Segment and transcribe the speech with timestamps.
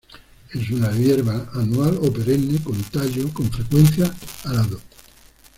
[0.51, 4.11] Es una hierba anual o perenne, con tallo con frecuencia
[4.45, 4.79] alado.